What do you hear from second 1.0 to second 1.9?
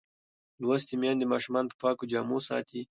میندې ماشومان په